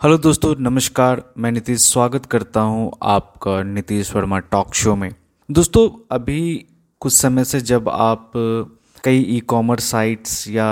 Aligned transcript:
Hello 0.00 0.16
दोस्तों, 0.18 0.54
नमस्कार। 0.58 1.22
मैं 1.38 1.50
नीतीश 1.52 1.80
स्वागत 1.82 2.26
करता 2.26 2.60
हूँ 2.60 2.90
आपका 3.02 3.62
नीतीश 3.62 4.14
वर्मा 4.16 4.38
टॉक 4.38 4.74
शो 4.74 4.94
में। 4.96 5.10
दोस्तों, 5.48 5.88
अभी 6.10 6.66
कुछ 7.00 7.12
समय 7.12 7.44
से 7.44 7.60
जब 7.60 7.88
आप 7.88 8.32
कई 9.04 9.20
ई 9.28 9.40
कॉमर्स 9.40 9.90
साइट्स 9.90 10.48
या 10.48 10.68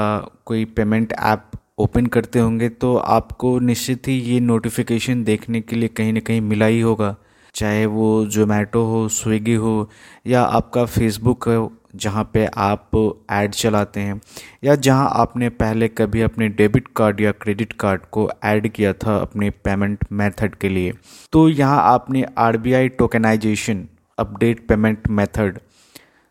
कोई 0.46 0.64
पेमेंट 0.64 1.12
ऐप 1.12 1.50
ओपन 1.78 2.06
करते 2.06 2.38
होंगे 2.38 2.68
तो 2.68 2.96
आपको 2.96 3.58
निश्चित 3.58 4.08
ही 4.08 4.18
ये 4.20 4.40
नोटिफिकेशन 4.40 5.24
देखने 5.24 5.60
के 5.60 5.76
लिए 5.76 5.88
कहीं 5.88 6.12
ना 6.12 6.20
कहीं 6.20 6.40
मिला 6.40 6.66
ही 6.66 6.80
होगा। 6.80 7.14
चाहे 7.54 7.86
वो 7.86 8.24
जोमेटो 8.26 8.84
हो 8.84 9.08
स्विगी 9.08 9.54
हो 9.54 9.90
या 10.26 10.42
आपका 10.42 10.84
फेसबुक 10.86 11.48
हो 11.48 11.72
जहाँ 11.94 12.24
पे 12.32 12.46
आप 12.56 12.96
ऐड 13.30 13.54
चलाते 13.54 14.00
हैं 14.00 14.20
या 14.64 14.74
जहाँ 14.76 15.08
आपने 15.14 15.48
पहले 15.58 15.88
कभी 15.88 16.20
अपने 16.20 16.48
डेबिट 16.48 16.88
कार्ड 16.96 17.20
या 17.20 17.32
क्रेडिट 17.32 17.72
कार्ड 17.80 18.02
को 18.12 18.28
ऐड 18.44 18.68
किया 18.68 18.92
था 19.04 19.16
अपने 19.16 19.50
पेमेंट 19.64 20.04
मेथड 20.12 20.54
के 20.54 20.68
लिए 20.68 20.92
तो 21.32 21.48
यहाँ 21.48 21.82
आपने 21.84 22.24
R 22.38 22.56
B 22.56 22.72
I 22.72 22.88
tokenisation 22.98 23.86
update 24.18 24.66
payment 24.68 25.08
method, 25.08 25.58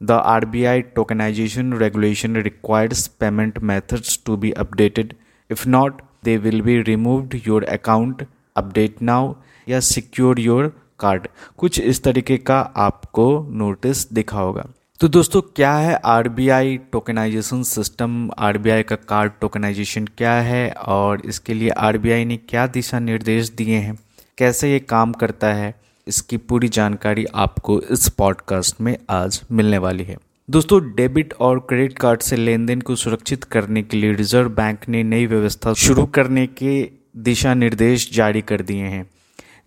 the 0.01 0.11
R 0.11 0.45
B 0.45 0.63
I 0.65 0.81
tokenisation 0.95 1.73
regulation 1.73 2.35
requires 2.37 3.07
payment 3.19 3.59
methods 3.59 4.19
to 4.25 4.37
be 4.37 4.51
updated. 4.53 5.13
If 5.49 5.67
not, 5.69 6.01
they 6.23 6.37
will 6.37 6.61
be 6.61 6.81
removed 6.81 7.35
your 7.47 7.63
account, 7.65 8.25
update 8.57 9.01
now 9.01 9.33
या 9.67 9.79
secure 9.79 10.39
your 10.39 10.73
card. 10.99 11.27
कुछ 11.57 11.79
इस 11.79 12.03
तरीके 12.03 12.37
का 12.39 12.59
आपको 12.77 13.27
notice 13.49 14.11
दिखा 14.13 14.39
होगा। 14.39 14.65
तो 14.99 15.07
दोस्तों, 15.07 15.41
क्या 15.41 15.73
है 15.73 15.99
R 16.05 16.27
B 16.29 16.49
I 16.49 16.77
tokenisation 16.77 17.63
system 17.63 18.31
R 18.37 18.57
B 18.57 18.69
I 18.69 18.83
का 18.83 18.95
कार्ड 18.95 19.31
टोकनाइजेशन 19.41 20.05
क्या 20.17 20.31
है? 20.31 20.71
और 20.71 21.21
इसके 21.25 21.53
लिए 21.53 21.69
आर 21.69 21.97
बी 21.97 22.11
आई 22.11 22.25
ने 22.25 22.37
क्या 22.37 22.67
दिशा 22.67 22.99
निर्देश 22.99 23.49
दिए 23.49 23.77
हैं? 23.77 23.99
कैसे 24.37 24.71
ये 24.71 24.79
काम 24.79 25.11
करता 25.13 25.53
है? 25.53 25.73
इसकी 26.07 26.37
पूरी 26.37 26.67
जानकारी 26.67 27.25
आपको 27.35 27.81
इस 27.81 28.09
पॉडकास्ट 28.09 28.81
में 28.81 28.97
आज 29.09 29.41
मिलने 29.51 29.77
वाली 29.77 30.03
है। 30.03 30.17
दोस्तों 30.49 30.81
डेबिट 30.95 31.33
और 31.33 31.59
क्रेडिट 31.59 31.97
कार्ड 31.97 32.21
से 32.21 32.35
लेन 32.35 32.65
देन 32.65 32.81
को 32.81 32.95
सुरक्षित 32.95 33.43
करने 33.43 33.81
के 33.81 33.97
लिए 33.97 34.13
रिज़र्व 34.13 34.49
बैंक 34.49 34.89
ने 34.89 35.03
नई 35.03 35.25
व्यवस्था 35.25 35.73
शुरू 35.73 36.05
करने 36.05 36.47
के 36.47 36.89
दिशा 37.17 37.53
निर्देश 37.53 38.11
जारी 38.13 38.41
कर 38.41 38.61
दिए 38.61 38.83
हैं। 38.83 39.09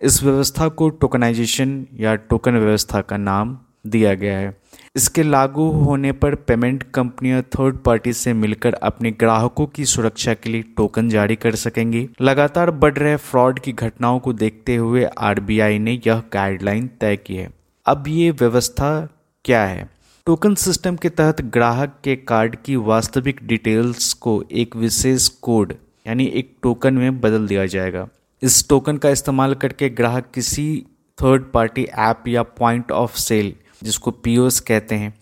इस 0.02 0.22
व्यवस्था 0.22 0.68
को 0.68 0.88
टोकनाइजेशन 0.88 1.86
या 1.94 2.14
टोकन 2.14 2.58
व्यवस्था 2.58 3.00
का 3.00 3.16
नाम 3.16 3.58
दिया 3.86 4.14
गया 4.14 4.38
है। 4.38 4.59
इसके 4.96 5.22
लागू 5.22 5.64
होने 5.70 6.12
पर 6.12 6.34
पेमेंट 6.34 6.82
कंपनियाँ 6.94 7.42
थर्ड 7.42 7.76
पार्टी 7.76 8.12
से 8.12 8.32
मिलकर 8.32 8.74
अपने 8.74 9.10
ग्राहकों 9.10 9.66
की 9.66 9.84
सुरक्षा 9.84 10.32
के 10.34 10.50
लिए 10.50 10.62
टोकन 10.76 11.08
जारी 11.08 11.36
कर 11.36 11.54
सकेंगी। 11.54 12.08
लगातार 12.20 12.70
बढ़ 12.70 12.94
रहे 12.94 13.16
फ्रॉड 13.16 13.58
की 13.58 13.72
घटनाओं 13.72 14.18
को 14.18 14.32
देखते 14.32 14.76
हुए 14.76 15.04
आरबीआई 15.18 15.78
ने 15.78 16.00
यह 16.06 16.22
गाइडलाइन 16.32 16.90
तय 17.00 17.16
की 17.16 17.36
है। 17.36 17.48
अब 17.86 18.08
ये 18.08 18.30
व्यवस्था 18.30 19.08
क्या 19.44 19.64
है? 19.64 19.88
टोकन 20.26 20.54
सिस्टम 20.54 20.96
के 20.96 21.08
तहत 21.10 21.40
ग्राहक 21.40 21.96
के 22.04 22.16
कार्ड 22.16 22.56
की 22.56 22.76
वास्तविक 22.76 23.40
डिटेल्स 23.42 24.12
को 24.12 24.42
एक 24.52 24.76
विशेष 24.76 25.28
कोड 25.28 25.74
यानी 26.06 26.26
एक 26.34 26.54
टोकन 26.62 26.94
में 26.94 27.20
बदल 27.20 27.46
दिया 27.46 27.66
जाएगा। 27.66 28.06
इस 28.42 28.68
टोकन 28.68 28.96
का 28.96 29.10
इस्तेमाल 29.10 29.54
करके 29.54 29.88
ग्राहक 29.88 30.30
किसी 30.34 30.84
थर्ड 31.18 31.50
पार्टी 31.54 31.84
ऐप 31.84 32.28
या 32.28 32.42
पॉइंट 32.42 32.92
ऑफ़ 32.92 33.16
सेल 33.16 33.54
जिसको 33.82 34.10
पीओस 34.10 34.60
कहते 34.60 34.94
हैं, 34.94 35.12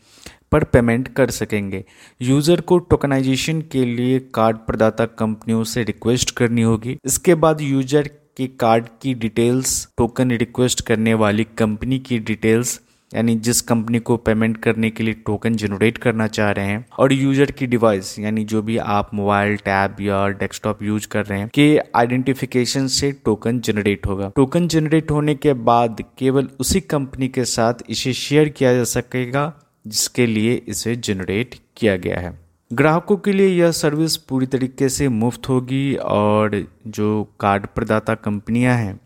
पर 0.53 0.65
पेमेंट 0.65 1.09
कर 1.09 1.31
सकेंगे। 1.31 1.85
यूज़र 2.21 2.61
को 2.61 2.79
टोकनाइजेशन 2.81 3.61
के 3.63 3.85
लिए 3.85 4.19
कार्ड 4.35 4.57
प्रदाता 4.59 5.07
कंपनियों 5.19 5.65
से 5.65 5.83
रिक्वेस्ट 5.83 6.31
करनी 6.31 6.63
होगी। 6.63 6.97
इसके 7.05 7.35
बाद 7.37 7.61
यूज़र 7.61 8.09
के 8.37 8.47
कार्ड 8.61 8.87
की 9.03 9.15
डिटेल्स 9.15 9.87
टोकन 9.99 10.31
रिक्वेस्ट 10.33 10.81
करने 10.81 11.15
वाली 11.15 11.45
कंपनी 11.59 11.99
की 11.99 12.19
डिटेल्स 12.21 12.81
यानी 13.13 13.35
जिस 13.37 13.61
कंपनी 13.61 13.99
को 13.99 14.17
पेमेंट 14.17 14.57
करने 14.57 14.91
के 14.91 15.03
लिए 15.03 15.15
टोकन 15.27 15.55
जनरेट 15.57 15.99
करना 15.99 16.27
चाह 16.29 16.51
रहे 16.51 16.67
हैं, 16.67 16.85
और 16.99 17.13
यूज़र 17.13 17.51
की 17.51 17.67
डिवाइस 17.67 18.19
यानी 18.19 18.45
जो 18.45 18.63
भी 18.63 18.77
आप 18.79 19.11
मोबाइल 19.15 19.57
टैब 19.57 19.97
या 20.01 20.27
डेस्कटॉप 20.31 20.83
यूज़ 20.83 21.07
कर 21.09 21.25
रहे 21.27 21.39
हैं, 21.39 21.49
के 21.55 21.81
आइडेंटिफिकेशन 21.97 22.87
से 22.87 23.11
टोकन 23.25 23.61
जनरेट 23.61 24.07
होगा। 24.07 24.31
टोकन 24.37 24.69
जनरेट 24.69 25.11
होने 25.11 25.35
के 25.35 25.53
बाद 25.53 26.03
केवल 26.19 26.49
उसी 26.61 26.81
कंपनी 26.81 27.29
के 27.29 27.45
साथ 27.45 27.83
इसे 27.91 28.13
शेयर 28.15 28.49
किया 28.49 28.75
जा 28.75 28.85
सकेगा, 28.87 29.53
जिसके 29.87 30.27
लिए 30.27 30.63
इसे 30.69 30.97
जनरेट 30.97 31.55
किया 31.77 31.97
गया 31.97 32.21
है। 32.21 32.39
ग्राहकों 32.71 33.17
के 33.17 33.33
लिए 33.33 33.49
यह 33.49 33.71
सर्विस 33.73 34.17
पूरी 34.19 34.47
तरीके 34.47 34.89
से 34.89 35.09
मुफ़्त 35.09 35.49
होगी, 35.49 35.95
और 35.95 36.65
जो 36.87 37.23
कार्ड 37.41 37.67
प्रदाता 37.67 38.15
कंपनियाँ 38.15 38.77
हैं, 38.77 38.99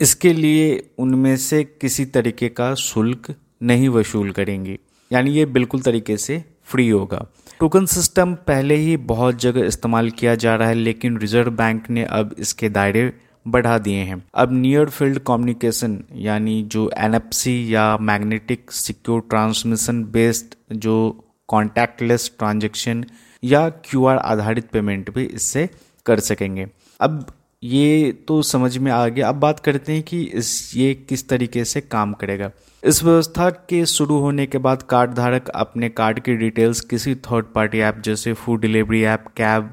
इसके 0.00 0.32
लिए 0.32 0.82
उनमें 0.98 1.36
से 1.36 1.62
किसी 1.64 2.04
तरीके 2.06 2.48
का 2.48 2.74
शुल्क 2.74 3.34
नहीं 3.64 3.88
वसूल 3.88 4.30
करेंगी। 4.30 4.78
यानी 5.10 5.30
ये 5.30 5.46
बिल्कुल 5.46 5.80
तरीके 5.80 6.16
से 6.16 6.42
फ्री 6.64 6.88
होगा। 6.88 7.26
टोकन 7.60 7.86
सिस्टम 7.86 8.34
पहले 8.34 8.74
ही 8.74 8.96
बहुत 8.96 9.40
जगह 9.40 9.66
इस्तेमाल 9.66 10.10
किया 10.10 10.34
जा 10.34 10.54
रहा 10.54 10.68
है, 10.68 10.74
लेकिन 10.74 11.18
रिज़र्व 11.18 11.50
बैंक 11.50 11.90
ने 11.90 12.04
अब 12.04 12.34
इसके 12.38 12.68
दायरे 12.68 13.12
बढ़ा 13.46 13.78
दिए 13.78 13.98
हैं। 13.98 14.22
अब 14.34 14.52
नियर 14.52 14.88
फ़ील्ड 14.88 15.18
कम्युनिकेशन 15.18 15.98
यानी 16.14 16.62
जो 16.62 16.90
एनएफसी 16.98 17.74
या 17.74 17.96
मैग्नेटिक 18.00 18.70
सिक्योर 18.70 19.20
ट्रांसमिशन 19.20 20.02
बेस्ड 20.04 20.54
जो 20.76 20.96
कॉन्टैक्टलेस 21.48 22.30
ट्रांजेक्शन 22.38 23.04
या 23.44 23.68
क्यूआर 23.68 24.16
आधारित 24.16 24.68
पेमेंट 24.72 25.14
भी 25.14 25.24
इससे 25.24 25.68
कर 26.06 26.20
सकेंगे। 26.20 26.66
अब 27.00 27.26
ये 27.62 28.12
तो 28.28 28.42
समझ 28.42 28.76
में 28.78 28.90
आ 28.92 29.06
गया। 29.08 29.28
अब 29.28 29.34
बात 29.34 29.60
करते 29.60 29.92
हैं 29.92 30.02
कि 30.02 30.22
इस, 30.22 30.76
ये 30.76 30.94
किस 31.08 31.28
तरीके 31.28 31.64
से 31.64 31.80
काम 31.80 32.12
करेगा। 32.12 32.50
इस 32.84 33.02
व्यवस्था 33.04 33.48
के 33.50 33.84
शुरू 33.86 34.18
होने 34.20 34.44
के 34.46 34.58
बाद 34.58 34.82
कार्ड 34.82 35.12
धारक 35.14 35.48
अपने 35.48 35.88
कार्ड 35.88 36.18
की 36.20 36.34
डिटेल्स 36.36 36.80
किसी 36.80 37.14
थर्ड 37.26 37.44
पार्टी 37.54 37.78
ऐप 37.80 38.00
जैसे 38.04 38.32
food 38.32 38.60
delivery 38.60 39.02
app 39.04 39.24
cab 39.36 39.70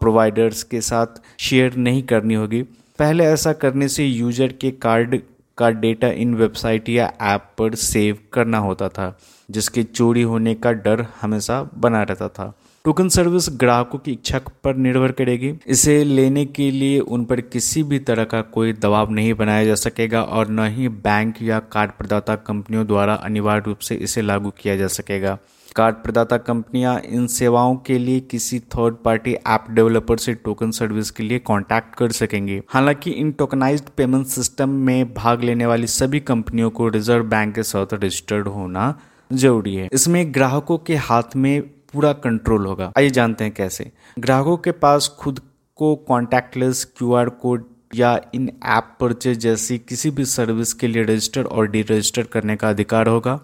providers 0.00 0.62
के 0.62 0.80
साथ 0.80 1.20
शेयर 1.40 1.76
नहीं 1.76 2.02
करनी 2.02 2.34
होगी। 2.34 2.62
पहले 2.98 3.24
ऐसा 3.24 3.52
करने 3.54 3.88
से 3.88 4.04
यूज़र 4.04 4.52
के 4.60 4.70
कार्ड 4.70 5.20
का 5.58 5.70
डेटा 5.70 6.08
इन 6.08 6.34
वेबसाइट 6.34 6.88
या 6.88 7.12
ऐप 7.22 7.50
पर 7.58 7.74
सेव 7.74 8.18
करना 8.32 8.58
होता 8.58 8.88
था, 8.88 9.16
जिसके 9.48 9.82
चोरी 9.82 10.22
होने 10.22 10.54
का 10.54 10.72
डर 10.72 11.06
हमेशा 11.20 11.62
बना 11.74 12.02
रहता 12.02 12.28
था। 12.28 12.52
टोकन 12.84 13.08
सर्विस 13.08 13.46
ग्राहकों 13.50 13.98
की 13.98 14.12
इच्छा 14.12 14.38
पर 14.64 14.76
निर्भर 14.76 15.12
करेगी। 15.12 15.52
इसे 15.66 16.02
लेने 16.04 16.44
के 16.46 16.70
लिए 16.70 16.98
उन 17.00 17.24
पर 17.24 17.40
किसी 17.40 17.82
भी 17.82 17.98
तरह 17.98 18.24
का 18.24 18.40
कोई 18.40 18.72
दबाव 18.72 19.10
नहीं 19.10 19.32
बनाया 19.34 19.64
जा 19.64 19.74
सकेगा 19.74 20.22
और 20.22 20.48
न 20.48 20.66
ही 20.66 20.88
बैंक 20.88 21.42
या 21.42 21.58
कार्ड 21.72 21.90
प्रदाता 21.90 22.34
कंपनियों 22.36 22.86
द्वारा 22.86 23.14
अनिवार्य 23.14 23.62
रूप 23.66 23.78
से 23.78 23.94
इसे 23.94 24.22
लागू 24.22 24.50
किया 24.50 24.76
जा 24.76 24.86
सकेगा। 24.86 25.38
कार्ड 25.76 25.94
प्रदाता 25.94 26.36
कंपनियाँ 26.36 26.98
इन 27.00 27.26
सेवाओं 27.26 27.76
के 27.76 27.98
लिए 27.98 28.20
किसी 28.20 28.58
थर्ड 28.58 28.96
पार्टी 29.04 29.34
ऐप 29.34 29.66
डेवलपर 29.70 30.16
से 30.16 30.34
टोकन 30.34 30.70
सर्विस 30.70 31.10
के 31.10 31.22
लिए 31.22 31.38
कांटेक्ट 31.38 31.94
कर 31.94 32.12
सकेंगे। 32.12 32.62
हालाँकि 32.68 33.10
इन 33.10 33.32
टोकनाइज्ड 33.32 33.88
पेमेंट 33.96 34.26
सिस्टम 34.26 34.68
में 34.68 35.14
भाग 35.14 35.42
लेने 35.42 35.66
वाली 35.66 35.86
सभी 35.86 36.20
कंपनियों 36.20 36.70
को 36.70 36.88
रिज़र्व 36.88 37.24
बैंक 37.24 37.54
के 37.54 37.62
साथ 37.62 37.94
रजिस्टर्ड 37.94 38.48
होना 38.48 38.94
ज़रूरी 39.32 39.74
है। 39.74 39.88
इसमें 39.92 40.34
ग्राहकों 40.34 40.78
के 40.78 40.96
हाथ 40.96 41.36
में 41.36 41.62
पूरा 41.94 42.12
कंट्रोल 42.12 42.66
होगा। 42.66 42.92
आइए 42.98 43.10
जानते 43.10 43.44
हैं 43.44 43.52
कैसे। 43.54 43.90
ग्राहकों 44.18 44.56
के 44.56 44.72
पास 44.72 45.08
खुद 45.18 45.40
को 45.78 45.94
कॉन्टैक्टलेस 46.08 46.84
क्यूआर 46.98 47.28
कोड 47.28 47.64
या 47.94 48.18
इन 48.34 48.50
ऐप 48.66 48.96
परचेज 49.00 49.38
जैसी 49.38 49.78
किसी 49.78 50.10
भी 50.10 50.24
सर्विस 50.24 50.72
के 50.72 50.86
लिए 50.86 51.02
रजिस्टर 51.02 51.44
और 51.44 51.66
डी 51.66 51.82
रजिस्टर 51.82 52.22
करने 52.22 52.56
का 52.56 52.68
अधिकार 52.68 53.08
होगा। 53.08 53.38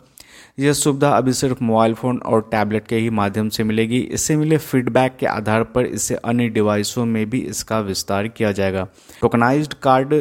यह 0.58 0.72
सुविधा 0.72 1.10
अभी 1.10 1.32
सिर्फ़ 1.32 1.62
मोबाइल 1.64 1.94
फ़ोन 1.94 2.18
और 2.18 2.40
टैबलेट 2.50 2.86
के 2.86 2.96
ही 2.96 3.10
माध्यम 3.10 3.48
से 3.48 3.64
मिलेगी। 3.64 3.98
इससे 3.98 4.36
मिले 4.36 4.56
फीडबैक 4.58 5.16
के 5.20 5.26
आधार 5.26 5.64
पर 5.64 5.86
इसे 5.86 6.14
अन्य 6.14 6.48
डिवाइसों 6.48 7.04
में 7.06 7.30
भी 7.30 7.40
इसका 7.40 7.80
विस्तार 7.80 8.28
किया 8.28 8.52
जाएगा। 8.52 8.86
टोकनाइज्ड 9.20 9.74
कार्ड 9.74 10.14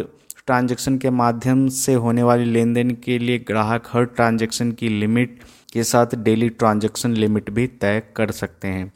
ट्रांजैक्शन 0.46 0.98
के 0.98 1.10
माध्यम 1.10 1.68
से 1.70 1.94
होने 1.94 2.24
वाली 2.24 2.46
लेन 2.46 2.74
देन 2.74 2.92
के 3.04 3.18
लिए 3.20 3.38
ग्राहक 3.38 3.88
हर 3.94 4.06
ट्रांजैक्शन 4.06 4.72
की 4.72 4.90
लिमिट 4.90 5.40
के 5.74 5.84
साथ 5.84 6.16
डेली 6.18 6.50
ट्रांजैक्शन 6.50 7.14
लिमिट 7.14 7.50
भी 7.50 7.68
तय 7.68 8.02
कर 8.16 8.32
सकते 8.32 8.68
हैं। 8.68 8.92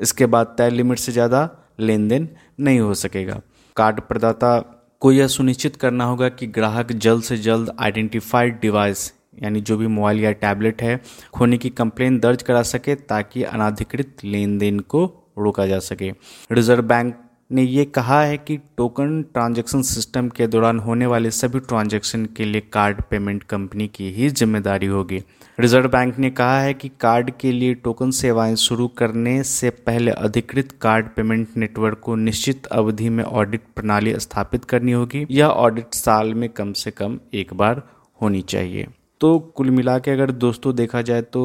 इसके 0.00 0.26
बाद 0.26 0.54
तय 0.58 0.70
लिमिट 0.70 0.98
से 0.98 1.12
ज़्यादा 1.12 1.48
लेन 1.80 2.08
देन 2.08 2.28
नहीं 2.60 2.80
हो 2.80 2.94
सकेगा। 2.94 3.40
कार्ड 3.76 4.00
प्रदाता 4.00 4.58
को 5.02 5.12
यह 5.12 5.26
सुनिश्चित 5.26 5.76
करना 5.76 6.04
होगा 6.04 6.28
कि 6.28 6.46
ग्राहक 6.48 6.92
जल्द 6.94 7.22
से 7.22 7.36
जल्द 7.38 7.70
आइडेंटिफाइड 7.80 8.60
डिवाइस, 8.60 9.12
यानी 9.42 9.60
जो 9.60 9.76
भी 9.76 9.86
मोबाइल 9.86 10.20
या 10.20 10.32
टैबलेट 10.34 10.82
है, 10.82 11.00
खोने 11.34 11.58
की 11.58 11.70
कंप्लेन 11.70 12.18
दर्ज 12.18 12.42
करा 12.42 12.62
सके 12.64 12.94
ताकि 12.94 13.42
अनाधिकृत 13.44 14.24
लेन 14.24 14.58
देन 14.58 14.80
को 14.80 15.04
रोका 15.38 15.66
जा 15.66 15.78
सके। 15.80 16.12
रिज़र्व 16.52 16.82
बैंक 16.84 17.14
ने 17.50 17.62
ये 17.62 17.84
कहा 17.84 18.20
है 18.22 18.36
कि 18.38 18.56
टोकन 18.76 19.22
ट्रांजैक्शन 19.22 19.82
सिस्टम 19.82 20.28
के 20.28 20.46
दौरान 20.46 20.78
होने 20.78 21.06
वाले 21.06 21.30
सभी 21.30 21.60
ट्रांजैक्शन 21.60 22.24
के 22.36 22.44
लिए 22.44 22.60
कार्ड 22.72 23.00
पेमेंट 23.10 23.42
कंपनी 23.42 23.86
की 23.88 24.10
ही 24.12 24.28
ज़िम्मेदारी 24.30 24.86
होगी। 24.86 25.22
रिज़र्व 25.58 25.88
बैंक 25.88 26.18
ने 26.18 26.30
कहा 26.30 26.60
है 26.60 26.74
कि 26.74 26.88
कार्ड 27.00 27.30
के 27.40 27.52
लिए 27.52 27.74
टोकन 27.74 28.10
सेवाएँ 28.10 28.56
शुरू 28.56 28.88
करने 28.98 29.42
से 29.44 29.70
पहले 29.70 30.10
अधिकृत 30.10 30.72
कार्ड 30.82 31.08
पेमेंट 31.08 31.56
नेटवर्क 31.56 32.00
को 32.00 32.16
निश्चित 32.16 32.66
अवधि 32.66 33.08
में 33.08 33.24
ऑडिट 33.24 33.62
प्रणाली 33.76 34.14
स्थापित 34.18 34.64
करनी 34.64 34.92
होगी। 34.92 35.26
यह 35.30 35.46
ऑडिट 35.46 35.94
साल 35.94 36.34
में 36.34 36.48
कम 36.50 36.72
से 36.72 36.90
कम 36.90 37.18
एक 37.34 37.54
बार 37.54 37.82
होनी 38.20 38.42
चाहिए। 38.42 38.86
तो 39.20 39.38
कुल 39.56 39.70
मिला 39.70 39.98
के 39.98 40.10
अगर 40.10 40.30
दोस्तों 40.30 40.74
देखा 40.76 41.02
जाए 41.02 41.22
तो 41.22 41.42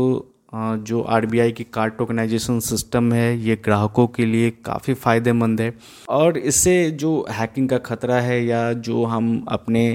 जो 0.53 1.05
RBI 1.11 1.51
की 1.53 1.63
कार्ड 1.73 1.93
टोकनाइजेशन 1.97 2.59
सिस्टम 2.61 3.11
है, 3.13 3.37
ये 3.39 3.55
ग्राहकों 3.65 4.07
के 4.07 4.25
लिए 4.25 4.49
काफ़ी 4.65 4.93
फ़ायदेमंद 4.95 5.61
है। 5.61 5.73
और 6.09 6.37
इससे 6.37 6.75
जो 6.93 7.25
हैकिंग 7.31 7.69
का 7.69 7.77
खतरा 7.79 8.19
है 8.21 8.43
या 8.45 8.71
जो 8.73 9.03
हम 9.05 9.45
अपने 9.49 9.87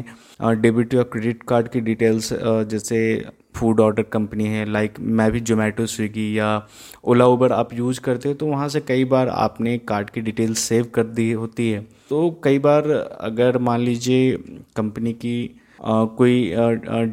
डेबिट 0.42 0.94
या 0.94 1.02
क्रेडिट 1.04 1.42
कार्ड 1.42 1.68
की 1.68 1.80
डिटेल्स 1.82 2.32
जैसे 2.32 2.98
फ़ूड 3.56 3.80
ऑर्डर 3.80 4.02
कंपनी 4.04 4.46
है, 4.46 4.64
लाइक 4.64 4.98
मैं 5.00 5.30
भी 5.32 5.40
जोमेटो 5.42 5.86
स्विगी 5.86 6.38
या 6.38 6.50
ओला 7.04 7.26
उबर 7.26 7.52
आप 7.52 7.72
यूज़ 7.74 8.00
करते 8.00 8.28
हो 8.28 8.34
तो 8.34 8.46
वहाँ 8.46 8.68
से 8.68 8.80
कई 8.80 9.04
बार 9.06 9.28
आपने 9.28 9.76
कार्ड 9.88 10.10
की 10.10 10.20
डिटेल्स 10.20 10.58
सेव 10.58 10.90
कर 10.94 11.04
दी 11.04 11.30
होती 11.32 11.70
है। 11.70 11.80
तो 12.08 12.30
कई 12.44 12.58
बार 12.58 12.90
अगर 13.20 13.58
मान 13.60 13.80
लीजिए 13.80 14.36
कंपनी 14.76 15.12
की 15.14 15.34
कोई 15.80 16.52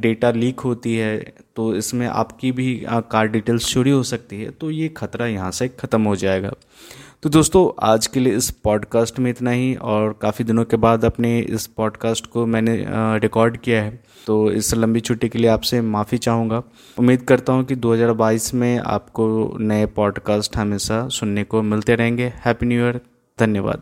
डेटा 0.01 0.31
लीक 0.31 0.59
होती 0.59 0.95
है 0.95 1.17
तो 1.55 1.73
इसमें 1.75 2.05
आपकी 2.07 2.51
भी 2.51 2.73
कार्ड 3.11 3.31
डिटेल्स 3.31 3.73
चोरी 3.73 3.91
हो 3.91 4.03
सकती 4.03 4.41
है 4.41 4.49
तो 4.51 4.71
ये 4.71 4.87
खतरा 4.97 5.27
यहाँ 5.27 5.51
से 5.51 5.67
ख़त्म 5.69 6.01
हो 6.03 6.15
जाएगा। 6.15 6.51
तो 7.23 7.29
दोस्तों, 7.29 7.69
आज 7.83 8.07
के 8.07 8.19
लिए 8.19 8.35
इस 8.35 8.49
पॉडकास्ट 8.63 9.19
में 9.19 9.29
इतना 9.29 9.51
ही, 9.51 9.73
और 9.75 10.13
काफ़ी 10.21 10.45
दिनों 10.45 10.65
के 10.65 10.77
बाद 10.77 11.05
अपने 11.05 11.39
इस 11.39 11.65
पॉडकास्ट 11.67 12.25
को 12.25 12.45
मैंने 12.45 12.75
रिकॉर्ड 13.19 13.57
किया 13.57 13.81
है। 13.83 13.99
तो 14.27 14.51
इस 14.51 14.73
लंबी 14.73 14.99
छुट्टी 14.99 15.29
के 15.29 15.39
लिए 15.39 15.49
आपसे 15.49 15.81
माफ़ी 15.81 16.17
चाहूँगा। 16.17 16.61
उम्मीद 16.97 17.21
करता 17.21 17.53
हूँ 17.53 17.63
कि 17.65 17.75
2022 17.77 18.53
में 18.53 18.77
आपको 18.77 19.57
नए 19.59 19.85
पॉडकास्ट 19.95 20.57
हमेशा 20.57 21.07
सुनने 21.09 21.43
को 21.43 21.61
मिलते 21.63 21.95
रहेंगे। 21.95 22.31
हैप्पी 22.45 22.65
न्यू 22.65 22.85
ईयर 22.85 22.99
धन्यवाद। 23.39 23.81